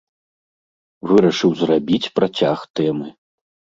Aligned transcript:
Вырашыў 1.11 1.51
зрабіць 1.61 2.11
працяг 2.19 2.57
тэмы. 2.81 3.07